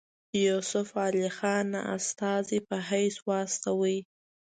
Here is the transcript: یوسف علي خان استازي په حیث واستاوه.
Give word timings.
یوسف 0.47 0.87
علي 1.05 1.27
خان 1.37 1.67
استازي 1.95 2.59
په 2.67 2.75
حیث 2.89 3.15
واستاوه. 3.27 3.97